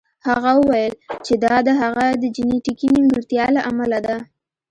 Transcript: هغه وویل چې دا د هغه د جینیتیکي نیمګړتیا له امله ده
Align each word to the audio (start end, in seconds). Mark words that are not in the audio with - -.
هغه 0.27 0.51
وویل 0.59 0.93
چې 1.25 1.33
دا 1.43 1.55
د 1.67 1.69
هغه 1.81 2.05
د 2.21 2.23
جینیتیکي 2.35 2.87
نیمګړتیا 2.95 3.45
له 3.55 3.61
امله 3.71 3.99
ده 4.05 4.17